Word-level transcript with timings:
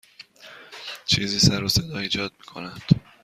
چیزی 1.05 1.39
سر 1.39 1.63
و 1.63 1.69
صدا 1.69 1.99
ایجاد 1.99 2.31
می 2.39 2.45
کند. 2.45 2.81